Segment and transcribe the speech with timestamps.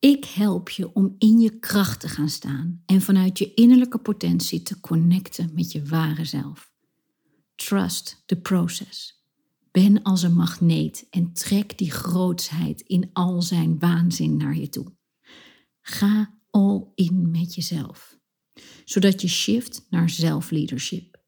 [0.00, 4.62] Ik help je om in je kracht te gaan staan en vanuit je innerlijke potentie
[4.62, 6.72] te connecten met je ware zelf.
[7.54, 9.24] Trust the process.
[9.70, 14.92] Ben als een magneet en trek die grootsheid in al zijn waanzin naar je toe.
[15.80, 18.18] Ga all in met jezelf,
[18.84, 21.22] zodat je shift naar zelfleadership.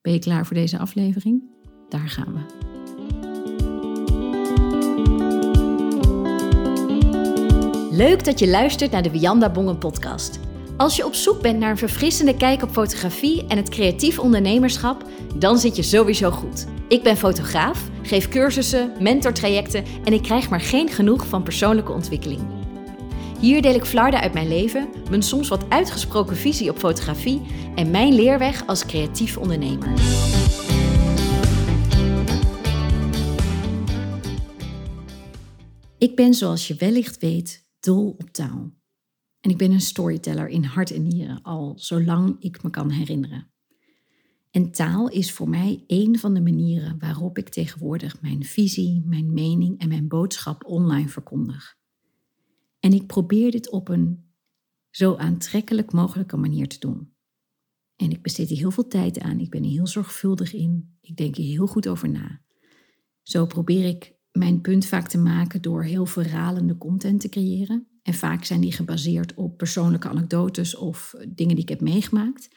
[0.00, 1.42] Ben je klaar voor deze aflevering?
[1.88, 2.69] Daar gaan we.
[8.00, 10.40] Leuk dat je luistert naar de Wianda Bongen podcast.
[10.76, 15.04] Als je op zoek bent naar een verfrissende kijk op fotografie en het creatief ondernemerschap,
[15.34, 16.66] dan zit je sowieso goed.
[16.88, 22.40] Ik ben fotograaf, geef cursussen, mentortrajecten en ik krijg maar geen genoeg van persoonlijke ontwikkeling.
[23.40, 27.42] Hier deel ik flarden uit mijn leven, mijn soms wat uitgesproken visie op fotografie
[27.74, 29.88] en mijn leerweg als creatief ondernemer.
[35.98, 38.78] Ik ben, zoals je wellicht weet, dol op taal.
[39.40, 43.50] En ik ben een storyteller in hart en nieren, al zolang ik me kan herinneren.
[44.50, 49.32] En taal is voor mij een van de manieren waarop ik tegenwoordig mijn visie, mijn
[49.32, 51.78] mening en mijn boodschap online verkondig.
[52.80, 54.30] En ik probeer dit op een
[54.90, 57.14] zo aantrekkelijk mogelijke manier te doen.
[57.96, 61.16] En ik besteed hier heel veel tijd aan, ik ben er heel zorgvuldig in, ik
[61.16, 62.42] denk hier heel goed over na.
[63.22, 67.86] Zo probeer ik mijn punt vaak te maken door heel verhalende content te creëren.
[68.02, 72.48] En vaak zijn die gebaseerd op persoonlijke anekdotes of dingen die ik heb meegemaakt.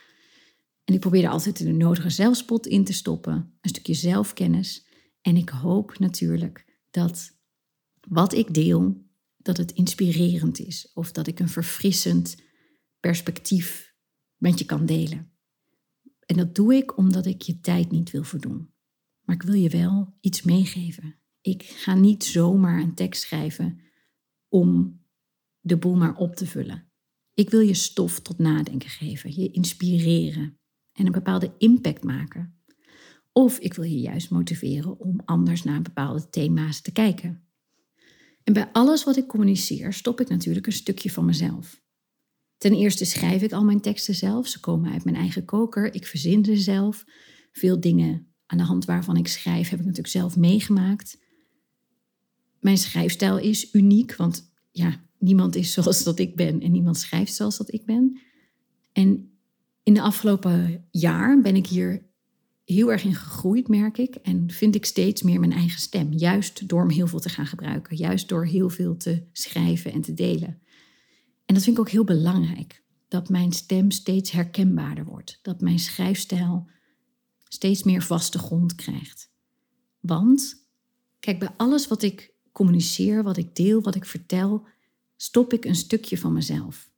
[0.84, 4.88] En ik probeer er altijd de nodige zelfspot in te stoppen, een stukje zelfkennis.
[5.22, 7.38] En ik hoop natuurlijk dat
[8.08, 12.36] wat ik deel, dat het inspirerend is of dat ik een verfrissend
[13.00, 13.96] perspectief
[14.38, 15.32] met je kan delen.
[16.26, 18.72] En dat doe ik omdat ik je tijd niet wil verdoen.
[19.22, 21.23] Maar ik wil je wel iets meegeven.
[21.44, 23.80] Ik ga niet zomaar een tekst schrijven
[24.48, 25.02] om
[25.60, 26.92] de boel maar op te vullen.
[27.34, 30.60] Ik wil je stof tot nadenken geven, je inspireren
[30.92, 32.62] en een bepaalde impact maken.
[33.32, 37.48] Of ik wil je juist motiveren om anders naar bepaalde thema's te kijken.
[38.44, 41.82] En bij alles wat ik communiceer stop ik natuurlijk een stukje van mezelf.
[42.58, 46.08] Ten eerste schrijf ik al mijn teksten zelf, ze komen uit mijn eigen koker, ik
[46.08, 47.06] verzin ze zelf.
[47.52, 51.22] Veel dingen aan de hand waarvan ik schrijf heb ik natuurlijk zelf meegemaakt.
[52.64, 57.34] Mijn schrijfstijl is uniek, want ja, niemand is zoals dat ik ben en niemand schrijft
[57.34, 58.20] zoals dat ik ben.
[58.92, 59.32] En
[59.84, 62.06] in de afgelopen jaar ben ik hier
[62.66, 64.16] heel erg in gegroeid, merk ik.
[64.16, 66.14] En vind ik steeds meer mijn eigen stem.
[66.14, 67.98] Juist door me heel veel te gaan gebruiken.
[67.98, 70.62] Juist door heel veel te schrijven en te delen.
[71.46, 72.84] En dat vind ik ook heel belangrijk.
[73.08, 75.40] Dat mijn stem steeds herkenbaarder wordt.
[75.42, 76.70] Dat mijn schrijfstijl
[77.44, 79.32] steeds meer vaste grond krijgt.
[80.00, 80.68] Want,
[81.20, 84.66] kijk, bij alles wat ik communiceer, wat ik deel, wat ik vertel,
[85.16, 86.92] stop ik een stukje van mezelf.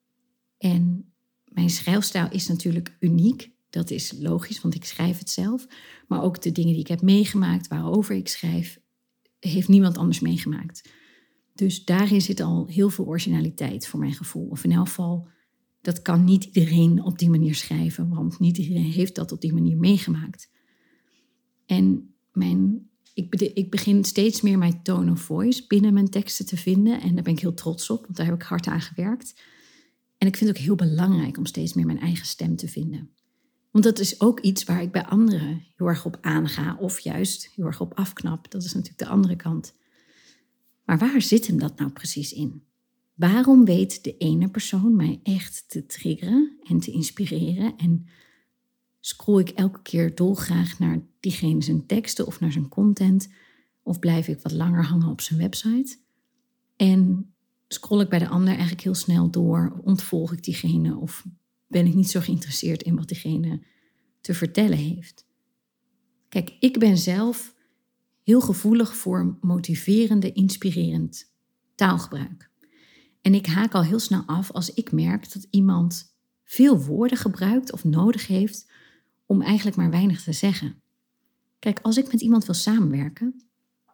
[0.58, 1.14] En
[1.46, 3.52] mijn schrijfstijl is natuurlijk uniek.
[3.70, 5.68] Dat is logisch, want ik schrijf het zelf.
[6.08, 8.80] Maar ook de dingen die ik heb meegemaakt, waarover ik schrijf,
[9.40, 10.90] heeft niemand anders meegemaakt.
[11.54, 14.48] Dus daarin zit al heel veel originaliteit voor mijn gevoel.
[14.48, 15.28] Of in elk geval,
[15.82, 19.54] dat kan niet iedereen op die manier schrijven, want niet iedereen heeft dat op die
[19.54, 20.50] manier meegemaakt.
[21.66, 26.58] En mijn ik, ik begin steeds meer mijn tone of voice binnen mijn teksten te
[26.58, 27.02] vinden.
[27.02, 29.34] En daar ben ik heel trots op, want daar heb ik hard aan gewerkt.
[30.18, 33.10] En ik vind het ook heel belangrijk om steeds meer mijn eigen stem te vinden.
[33.72, 37.52] Want dat is ook iets waar ik bij anderen heel erg op aanga, of juist
[37.56, 38.52] heel erg op afknap.
[38.52, 39.74] Dat is natuurlijk de andere kant.
[40.86, 42.64] Maar waar zit hem dat nou precies in?
[43.14, 48.08] Waarom weet de ene persoon mij echt te triggeren en te inspireren en
[49.06, 53.30] scroll ik elke keer dolgraag naar diegene zijn teksten of naar zijn content.
[53.84, 55.98] Of blijf ik wat langer hangen op zijn website.
[56.76, 57.34] En
[57.68, 59.82] scroll ik bij de ander eigenlijk heel snel door.
[59.84, 61.26] Ontvolg ik diegene of
[61.68, 63.62] ben ik niet zo geïnteresseerd in wat diegene
[64.22, 65.26] te vertellen heeft.
[66.30, 67.56] Kijk, ik ben zelf
[68.24, 71.32] heel gevoelig voor motiverende, inspirerend
[71.76, 72.50] taalgebruik.
[73.22, 77.72] En ik haak al heel snel af als ik merk dat iemand veel woorden gebruikt
[77.72, 78.74] of nodig heeft
[79.26, 80.82] om eigenlijk maar weinig te zeggen.
[81.60, 83.46] Kijk, als ik met iemand wil samenwerken,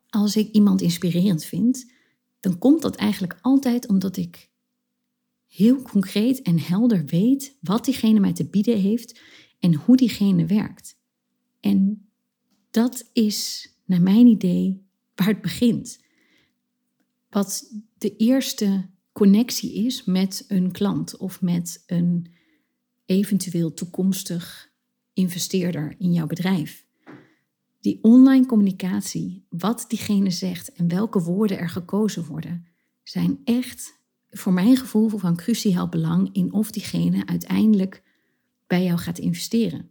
[0.09, 1.91] als ik iemand inspirerend vind,
[2.39, 4.49] dan komt dat eigenlijk altijd omdat ik
[5.47, 9.19] heel concreet en helder weet wat diegene mij te bieden heeft
[9.59, 10.99] en hoe diegene werkt.
[11.59, 12.09] En
[12.71, 14.85] dat is, naar mijn idee,
[15.15, 15.99] waar het begint.
[17.29, 22.31] Wat de eerste connectie is met een klant of met een
[23.05, 24.70] eventueel toekomstig
[25.13, 26.85] investeerder in jouw bedrijf.
[27.79, 32.65] Die online communicatie, wat diegene zegt en welke woorden er gekozen worden,
[33.03, 33.99] zijn echt
[34.29, 38.03] voor mijn gevoel van cruciaal belang in of diegene uiteindelijk
[38.67, 39.89] bij jou gaat investeren.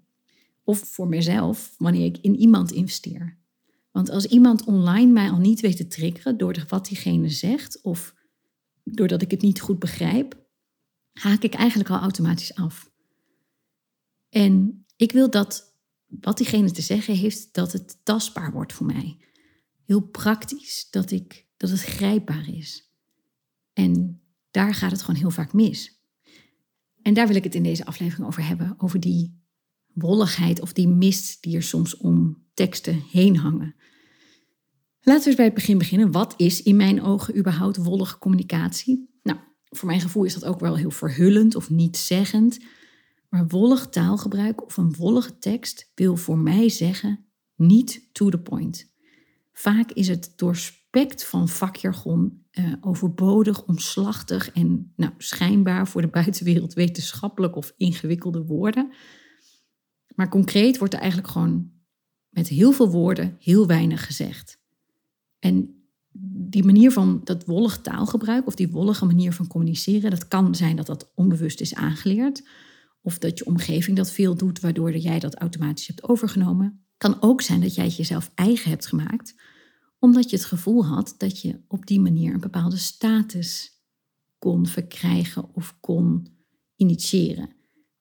[0.64, 3.38] Of voor mezelf, wanneer ik in iemand investeer.
[3.90, 8.14] Want als iemand online mij al niet weet te triggeren door wat diegene zegt of
[8.84, 10.38] doordat ik het niet goed begrijp,
[11.12, 12.90] haak ik eigenlijk al automatisch af.
[14.28, 15.74] En ik wil dat
[16.06, 19.18] wat diegene te zeggen heeft, dat het tastbaar wordt voor mij.
[19.84, 22.92] Heel praktisch, dat, ik, dat het grijpbaar is.
[23.72, 26.02] En daar gaat het gewoon heel vaak mis.
[27.02, 29.42] En daar wil ik het in deze aflevering over hebben, over die
[29.92, 33.74] wolligheid of die mist die er soms om teksten heen hangen.
[35.00, 36.12] Laten we eens bij het begin beginnen.
[36.12, 39.18] Wat is in mijn ogen überhaupt wollige communicatie?
[39.22, 42.58] Nou, voor mijn gevoel is dat ook wel heel verhullend of niet zeggend.
[43.30, 47.24] Maar wollig taalgebruik of een wollige tekst wil voor mij zeggen
[47.56, 48.92] niet to the point.
[49.52, 56.72] Vaak is het doorspekt van vakjargon, uh, overbodig, omslachtig en nou, schijnbaar voor de buitenwereld
[56.72, 58.92] wetenschappelijk of ingewikkelde woorden.
[60.14, 61.70] Maar concreet wordt er eigenlijk gewoon
[62.28, 64.60] met heel veel woorden heel weinig gezegd.
[65.38, 65.74] En
[66.48, 70.76] die manier van dat wollige taalgebruik of die wollige manier van communiceren, dat kan zijn
[70.76, 72.42] dat dat onbewust is aangeleerd.
[73.02, 76.84] Of dat je omgeving dat veel doet, waardoor jij dat automatisch hebt overgenomen.
[76.96, 79.34] Kan ook zijn dat jij het jezelf eigen hebt gemaakt,
[79.98, 83.78] omdat je het gevoel had dat je op die manier een bepaalde status
[84.38, 86.26] kon verkrijgen of kon
[86.76, 87.48] initiëren.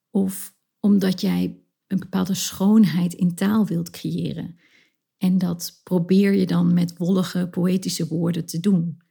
[0.09, 4.59] Of omdat jij een bepaalde schoonheid in taal wilt creëren.
[5.17, 9.01] En dat probeer je dan met wollige, poëtische woorden te doen.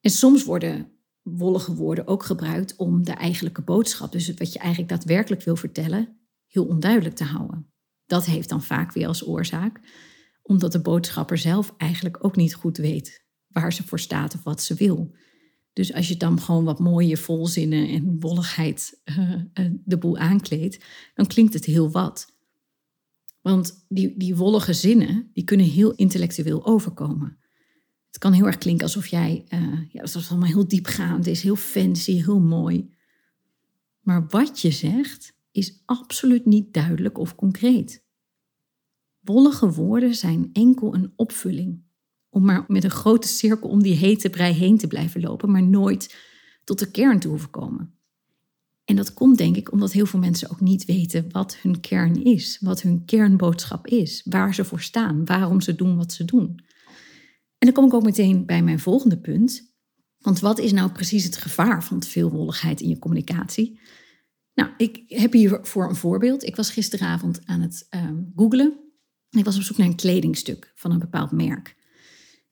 [0.00, 0.90] En soms worden
[1.26, 6.18] wollige woorden ook gebruikt om de eigenlijke boodschap, dus wat je eigenlijk daadwerkelijk wil vertellen,
[6.46, 7.70] heel onduidelijk te houden.
[8.06, 9.80] Dat heeft dan vaak weer als oorzaak,
[10.42, 14.62] omdat de boodschapper zelf eigenlijk ook niet goed weet waar ze voor staat of wat
[14.62, 15.14] ze wil.
[15.72, 19.40] Dus als je dan gewoon wat mooie volzinnen en wolligheid uh,
[19.84, 20.84] de boel aankleedt,
[21.14, 22.34] dan klinkt het heel wat.
[23.40, 27.38] Want die, die wollige zinnen, die kunnen heel intellectueel overkomen.
[28.16, 31.42] Het kan heel erg klinken alsof jij, uh, ja, dat is allemaal heel diepgaand is,
[31.42, 32.90] heel fancy, heel mooi.
[34.00, 38.04] Maar wat je zegt is absoluut niet duidelijk of concreet.
[39.20, 41.82] Wollige woorden zijn enkel een opvulling.
[42.28, 45.62] Om maar met een grote cirkel om die hete brei heen te blijven lopen, maar
[45.62, 46.16] nooit
[46.64, 47.94] tot de kern te hoeven komen.
[48.84, 52.24] En dat komt denk ik omdat heel veel mensen ook niet weten wat hun kern
[52.24, 56.64] is, wat hun kernboodschap is, waar ze voor staan, waarom ze doen wat ze doen.
[57.58, 59.74] En dan kom ik ook meteen bij mijn volgende punt.
[60.18, 63.80] Want wat is nou precies het gevaar van te veel wolligheid in je communicatie?
[64.54, 66.44] Nou, ik heb hier voor een voorbeeld.
[66.44, 68.80] Ik was gisteravond aan het uh, googlen.
[69.30, 71.76] Ik was op zoek naar een kledingstuk van een bepaald merk.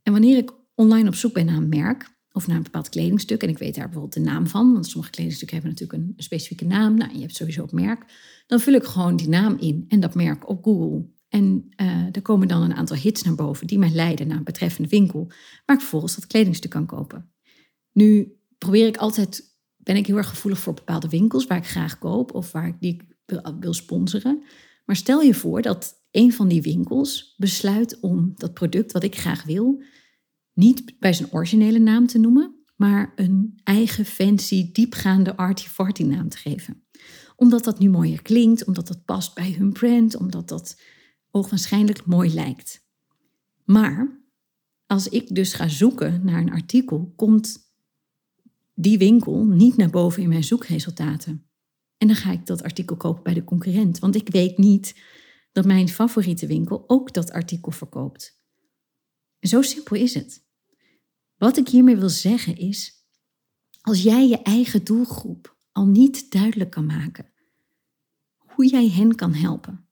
[0.03, 3.43] En wanneer ik online op zoek ben naar een merk, of naar een bepaald kledingstuk.
[3.43, 6.65] En ik weet daar bijvoorbeeld de naam van, want sommige kledingstukken hebben natuurlijk een, specifieke
[6.65, 6.95] naam.
[6.95, 8.05] Nou, je hebt sowieso het merk.
[8.47, 11.07] Dan vul ik gewoon die naam in en dat merk op Google.
[11.35, 14.45] En uh, er komen dan een aantal hits naar boven die mij leiden naar een
[14.45, 15.27] betreffende winkel,
[15.67, 17.31] waar ik vervolgens dat kledingstuk kan kopen.
[17.93, 21.99] Nu probeer ik altijd, ben ik heel erg gevoelig voor bepaalde winkels waar ik graag
[21.99, 23.01] koop of waar ik die
[23.61, 24.43] wil, sponsoren.
[24.85, 29.17] Maar stel je voor dat een van die winkels besluit om dat product wat ik
[29.17, 29.83] graag wil,
[30.53, 36.37] niet bij zijn originele naam te noemen, maar een eigen fancy, diepgaande arty-farty naam te
[36.37, 36.83] geven.
[37.37, 40.76] Omdat dat nu mooier klinkt, omdat dat past bij hun brand, omdat dat
[41.35, 42.85] ogenschijnlijk mooi lijkt.
[43.64, 44.21] Maar
[44.87, 47.73] als ik dus ga zoeken naar een artikel, komt
[48.75, 51.47] die winkel niet naar boven in mijn zoekresultaten.
[51.97, 55.00] En dan ga ik dat artikel kopen bij de concurrent, want ik weet niet
[55.53, 58.43] dat mijn favoriete winkel ook dat artikel verkoopt.
[59.41, 60.45] Zo simpel is het.
[61.37, 63.07] Wat ik hiermee wil zeggen is,
[63.81, 67.33] als jij je eigen doelgroep al niet duidelijk kan maken,
[68.37, 69.84] hoe jij hen kan helpen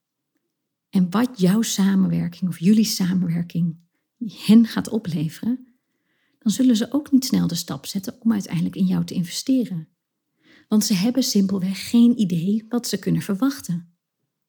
[0.93, 3.77] en wat jouw samenwerking of jullie samenwerking
[4.45, 5.73] hen gaat opleveren,
[6.39, 9.87] dan zullen ze ook niet snel de stap zetten om uiteindelijk in jou te investeren.
[10.67, 13.95] Want ze hebben simpelweg geen idee wat ze kunnen verwachten,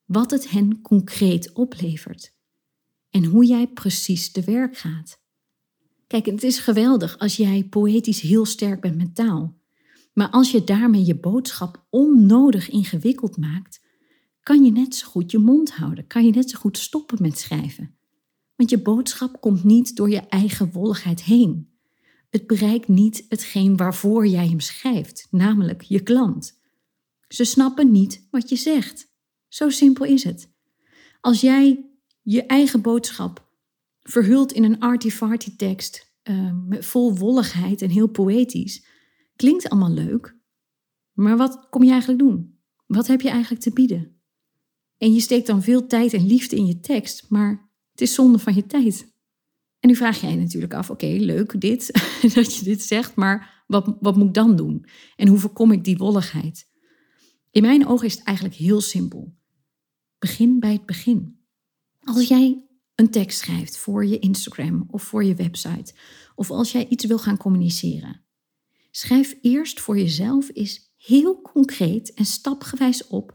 [0.05, 2.33] wat het hen concreet oplevert
[3.09, 5.21] en hoe jij precies te werk gaat.
[6.07, 9.59] Kijk, het is geweldig als jij poëtisch heel sterk bent met taal.
[10.13, 13.84] Maar als je daarmee je boodschap onnodig ingewikkeld maakt,
[14.45, 17.37] kan je net zo goed je mond houden, kan je net zo goed stoppen met
[17.37, 17.95] schrijven.
[18.55, 21.73] Want je boodschap komt niet door je eigen wolligheid heen.
[22.29, 26.59] Het bereikt niet hetgeen waarvoor jij hem schrijft, namelijk je klant.
[27.27, 29.13] Ze snappen niet wat je zegt.
[29.47, 30.49] Zo simpel is het.
[31.21, 31.85] Als jij
[32.21, 33.49] je eigen boodschap
[34.01, 38.85] verhuld in een arty-farty tekst, uh, vol wolligheid en heel poëtisch,
[39.35, 40.37] Klinkt allemaal leuk,
[41.13, 42.59] maar wat kom je eigenlijk doen?
[42.85, 44.14] Wat heb je eigenlijk te bieden?
[44.97, 48.39] En je steekt dan veel tijd en liefde in je tekst, maar het is zonde
[48.39, 49.13] van je tijd.
[49.79, 51.91] En nu vraag jij natuurlijk af, oké, leuk dit,
[52.35, 54.85] dat je dit zegt, maar wat, wat moet ik dan doen?
[55.15, 56.67] En hoe voorkom ik die wolligheid?
[57.51, 59.35] In mijn ogen is het eigenlijk heel simpel.
[60.19, 61.39] Begin bij het begin.
[61.99, 65.93] Als jij een tekst schrijft voor je Instagram of voor je website,
[66.35, 68.25] of als jij iets wil gaan communiceren,
[68.91, 73.34] schrijf eerst voor jezelf eens heel concreet en stapgewijs op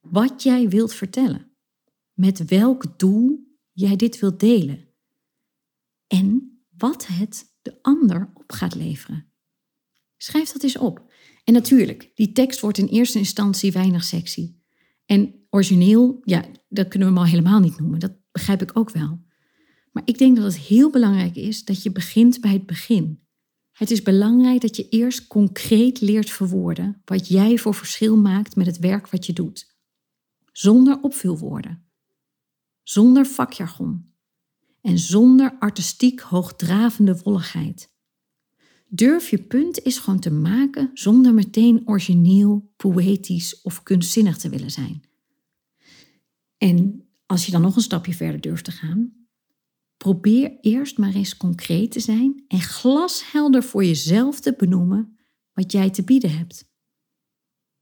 [0.00, 1.50] wat jij wilt vertellen.
[2.12, 4.88] Met welk doel jij dit wilt delen.
[6.06, 9.32] En wat het de ander op gaat leveren.
[10.16, 11.12] Schrijf dat eens op.
[11.44, 14.54] En natuurlijk, die tekst wordt in eerste instantie weinig sexy.
[15.06, 18.00] En origineel, ja, dat kunnen we hem al helemaal niet noemen.
[18.00, 19.20] Dat begrijp ik ook wel.
[19.92, 23.20] Maar ik denk dat het heel belangrijk is dat je begint bij het begin.
[23.72, 28.66] Het is belangrijk dat je eerst concreet leert verwoorden wat jij voor verschil maakt met
[28.66, 29.69] het werk wat je doet.
[30.60, 31.84] Zonder opvulwoorden.
[32.82, 34.12] Zonder vakjargon.
[34.80, 37.92] En zonder artistiek hoogdravende wolligheid.
[38.88, 44.70] Durf je punt is gewoon te maken zonder meteen origineel, poëtisch of kunstzinnig te willen
[44.70, 45.02] zijn.
[46.56, 49.26] En als je dan nog een stapje verder durft te gaan,
[49.96, 55.18] probeer eerst maar eens concreet te zijn en glashelder voor jezelf te benoemen
[55.52, 56.69] wat jij te bieden hebt.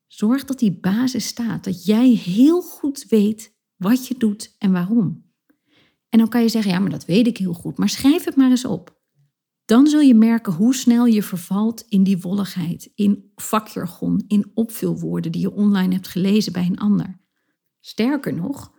[0.09, 5.27] Zorg dat die basis staat, dat jij heel goed weet wat je doet en waarom.
[6.09, 8.37] En dan kan je zeggen, ja, maar dat weet ik heel goed, maar schrijf het
[8.37, 8.99] maar eens op
[9.69, 15.33] dan zul je merken hoe snel je vervalt in die wolligheid, in vakjargon, in opvulwoorden
[15.33, 17.21] die je online hebt gelezen bij een ander.
[17.81, 18.73] Sterker nog,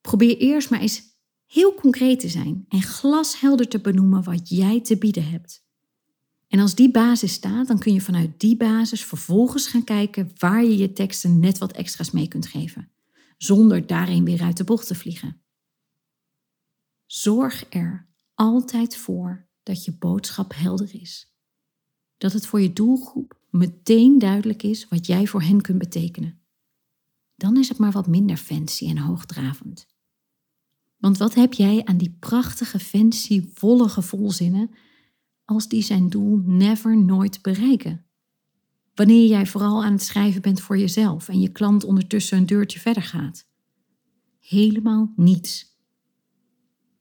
[0.00, 1.02] probeer eerst maar eens
[1.46, 5.65] heel concreet te zijn en glashelder te benoemen wat jij te bieden hebt.
[6.48, 10.64] En als die basis staat, dan kun je vanuit die basis vervolgens gaan kijken waar
[10.64, 12.90] je je teksten net wat extra's mee kunt geven,
[13.36, 15.40] zonder daarin weer uit de bocht te vliegen.
[17.06, 21.34] Zorg er altijd voor dat je boodschap helder is.
[22.16, 26.40] Dat het voor je doelgroep meteen duidelijk is wat jij voor hen kunt betekenen.
[27.36, 29.86] Dan is het maar wat minder fancy en hoogdravend.
[30.96, 34.70] Want wat heb jij aan die prachtige, fancy, wollige volzinnen
[35.46, 38.04] als die zijn doel never nooit bereiken?
[38.94, 42.78] Wanneer jij vooral aan het schrijven bent voor jezelf en je klant ondertussen een deurtje
[42.78, 43.46] verder gaat.
[44.40, 45.76] Helemaal niets.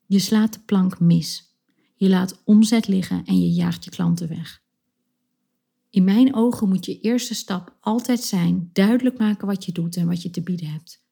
[0.06, 1.58] Je slaat de plank mis.
[1.96, 4.64] Je laat omzet liggen en je jaagt je klanten weg.
[5.90, 10.08] In mijn ogen moet je eerste stap altijd zijn duidelijk maken wat je doet en
[10.08, 11.04] wat je te bieden hebt.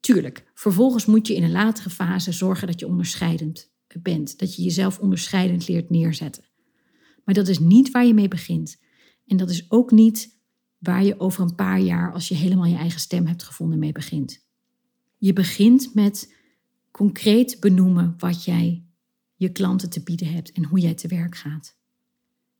[0.00, 3.70] Tuurlijk, vervolgens moet je in een latere fase zorgen dat je onderscheidend
[4.02, 6.44] bent, dat je jezelf onderscheidend leert neerzetten.
[7.30, 8.80] Maar dat is niet waar je mee begint.
[9.26, 10.38] En dat is ook niet
[10.78, 13.92] waar je over een paar jaar, als je helemaal je eigen stem hebt gevonden, mee
[13.92, 14.46] begint.
[15.18, 16.34] Je begint met
[16.90, 18.84] concreet benoemen wat jij
[19.34, 21.76] je klanten te bieden hebt en hoe jij te werk gaat.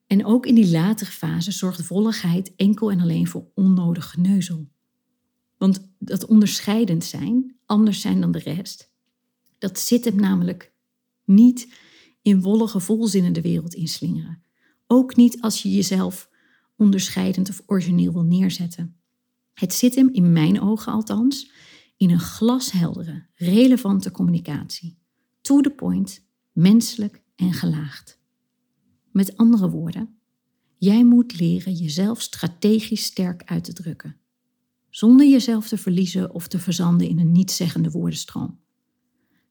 [0.06, 4.68] En ook in die latere fase zorgt volligheid enkel en alleen voor onnodig geneuzel.
[5.56, 8.92] Want dat onderscheidend zijn, anders zijn dan de rest,
[9.58, 10.72] dat zit hem namelijk
[11.24, 11.74] niet
[12.22, 14.48] in wollige volzinnen de wereld inslingeren.
[14.92, 16.30] Ook niet als je jezelf
[16.76, 18.96] onderscheidend of origineel wil neerzetten.
[19.54, 21.50] Het zit hem, in mijn ogen althans,
[21.96, 24.98] in een glasheldere, relevante communicatie.
[25.40, 28.20] To the point, menselijk en gelaagd.
[29.12, 30.18] Met andere woorden,
[30.76, 34.16] jij moet leren jezelf strategisch sterk uit te drukken,
[34.88, 38.60] zonder jezelf te verliezen of te verzanden in een nietszeggende woordenstroom.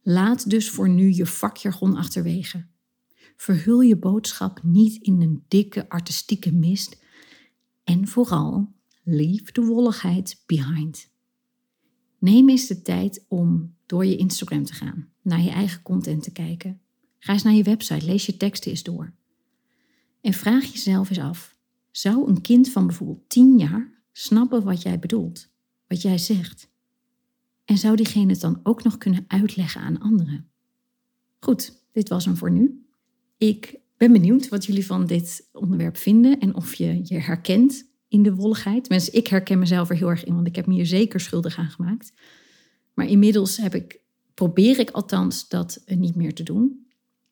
[0.01, 2.67] Laat dus voor nu je vakjargon achterwege.
[3.39, 7.03] Verhul je boodschap niet in een dikke artistieke mist
[7.83, 11.09] en vooral leave de wolligheid behind.
[12.19, 16.31] Neem eens de tijd om door je Instagram te gaan, naar je eigen content te
[16.31, 16.81] kijken
[17.19, 19.13] Ga eens naar je website, lees je teksten eens door.
[20.21, 21.57] En vraag jezelf eens af:
[21.91, 25.49] zou een kind van bijvoorbeeld 10 jaar snappen wat jij bedoelt,
[25.87, 26.69] wat jij zegt?
[27.65, 30.49] En zou diegene het dan ook nog kunnen uitleggen aan anderen?
[31.39, 32.88] Goed, dit was hem voor nu.
[33.39, 38.23] Ik ben benieuwd wat jullie van dit onderwerp vinden en of je je herkent in
[38.23, 38.89] de wolligheid.
[38.89, 41.57] Mensen, ik herken mezelf er heel erg in, want ik heb me hier zeker schuldig
[41.57, 42.13] aan gemaakt.
[42.93, 43.99] Maar inmiddels heb ik,
[44.33, 46.87] probeer ik althans dat niet meer te doen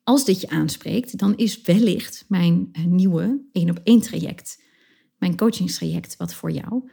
[0.08, 4.62] als dit je aanspreekt, dan is wellicht mijn eh, nieuwe één op één traject,
[5.18, 6.90] mijn coachingstraject, wat voor jou.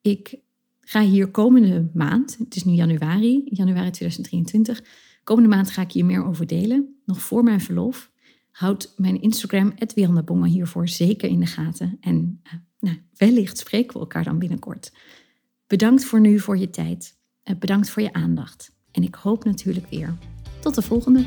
[0.00, 0.38] Ik
[0.80, 4.84] ga hier komende maand, het is nu januari, januari 2023,
[5.24, 8.12] komende maand ga ik hier meer over delen, nog voor mijn verlof.
[8.54, 9.74] Houd mijn Instagram,
[10.24, 11.96] Bongen, hiervoor zeker in de gaten.
[12.00, 14.92] En uh, nou, wellicht spreken we elkaar dan binnenkort.
[15.66, 17.16] Bedankt voor nu, voor je tijd.
[17.44, 18.76] Uh, bedankt voor je aandacht.
[18.90, 20.14] En ik hoop natuurlijk weer.
[20.60, 21.24] Tot de volgende.